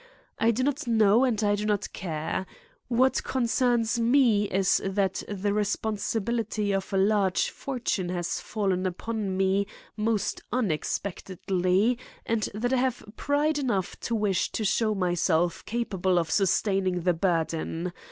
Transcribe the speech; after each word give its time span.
I 0.39 0.49
do 0.49 0.63
not 0.63 0.87
know 0.87 1.23
and 1.23 1.43
I 1.43 1.53
do 1.53 1.63
not 1.63 1.93
care. 1.93 2.47
What 2.87 3.23
concerns 3.23 3.99
me 3.99 4.45
is 4.45 4.81
that 4.83 5.21
the 5.29 5.53
responsibility 5.53 6.71
of 6.71 6.91
a 6.91 6.97
large 6.97 7.51
fortune 7.51 8.09
has 8.09 8.39
fallen 8.39 8.87
upon 8.87 9.37
me 9.37 9.67
most 9.95 10.41
unexpectedly 10.51 11.99
and 12.25 12.49
that 12.55 12.73
I 12.73 12.77
have 12.77 13.05
pride 13.15 13.59
enough 13.59 13.99
to 13.99 14.15
wish 14.15 14.51
to 14.53 14.65
show 14.65 14.95
myself 14.95 15.63
capable 15.67 16.17
of 16.17 16.31
sustaining 16.31 17.01
the 17.01 17.13
burden. 17.13 17.93